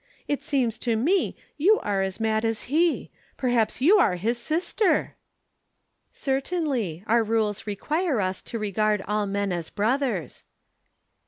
[0.27, 3.11] It seems to me you are as mad as he.
[3.37, 5.13] Perhaps you are his sister."
[6.11, 7.03] "Certainly.
[7.05, 10.43] Our rules require us to regard all men as brothers."